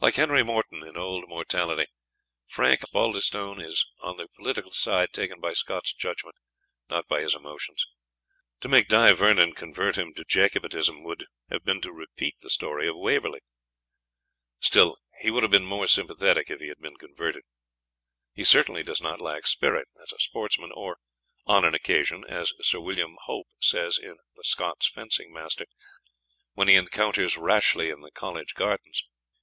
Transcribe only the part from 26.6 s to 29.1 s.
he encounters Rashleigh in the college gardens.